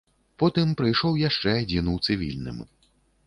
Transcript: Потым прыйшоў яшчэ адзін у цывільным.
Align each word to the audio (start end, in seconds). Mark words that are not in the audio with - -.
Потым 0.43 0.71
прыйшоў 0.79 1.19
яшчэ 1.27 1.53
адзін 1.65 1.93
у 1.93 1.97
цывільным. 2.07 2.57